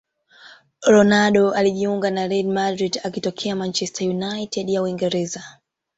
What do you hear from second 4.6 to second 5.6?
ya uingereza